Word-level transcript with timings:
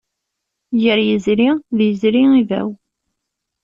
Gar 0.81 0.99
yizri, 1.07 1.49
d 1.77 1.79
yizri 1.85 2.23
ibaw. 2.41 2.69